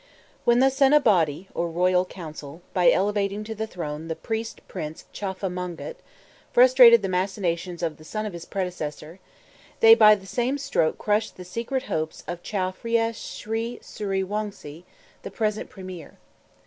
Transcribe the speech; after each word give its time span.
When 0.45 0.57
the 0.57 0.71
Senabawdee, 0.71 1.49
or 1.53 1.69
Royal 1.69 2.05
Council, 2.05 2.63
by 2.73 2.89
elevating 2.89 3.43
to 3.43 3.53
the 3.53 3.67
throne 3.67 4.07
the 4.07 4.15
priest 4.15 4.61
prince 4.67 5.05
Chowfa 5.13 5.47
Mongkut, 5.47 5.97
frustrated 6.51 7.03
the 7.03 7.07
machinations 7.07 7.83
of 7.83 7.97
the 7.97 8.03
son 8.03 8.25
of 8.25 8.33
his 8.33 8.45
predecessor, 8.45 9.19
they 9.79 9.93
by 9.93 10.15
the 10.15 10.25
same 10.25 10.57
stroke 10.57 10.97
crushed 10.97 11.37
the 11.37 11.45
secret 11.45 11.83
hopes 11.83 12.23
of 12.27 12.41
Chow 12.41 12.71
Phya 12.71 13.13
Sri 13.13 13.77
Sury 13.83 14.25
Wongse, 14.25 14.81
the 15.21 15.29
present 15.29 15.69
premier. 15.69 16.17